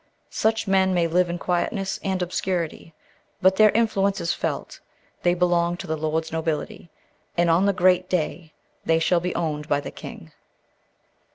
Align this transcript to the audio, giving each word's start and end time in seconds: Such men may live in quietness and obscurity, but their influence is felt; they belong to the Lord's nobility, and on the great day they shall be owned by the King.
Such 0.31 0.67
men 0.67 0.95
may 0.95 1.05
live 1.05 1.29
in 1.29 1.37
quietness 1.37 1.99
and 2.03 2.23
obscurity, 2.23 2.95
but 3.39 3.55
their 3.57 3.69
influence 3.69 4.19
is 4.19 4.33
felt; 4.33 4.79
they 5.21 5.35
belong 5.35 5.77
to 5.77 5.85
the 5.85 5.95
Lord's 5.95 6.31
nobility, 6.31 6.89
and 7.37 7.51
on 7.51 7.67
the 7.67 7.71
great 7.71 8.09
day 8.09 8.51
they 8.83 8.97
shall 8.97 9.19
be 9.19 9.35
owned 9.35 9.67
by 9.69 9.79
the 9.79 9.91
King. 9.91 10.31